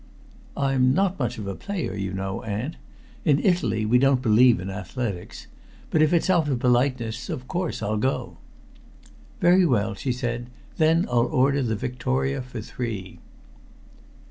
[0.57, 2.75] "I'm not much of a player, you know, aunt.
[3.23, 5.45] In Italy we don't believe in athletics.
[5.91, 8.37] But if it's out of politeness, of course, I'll go."
[9.41, 10.47] "Very well," she said.
[10.77, 13.19] "Then I'll order the victoria for three."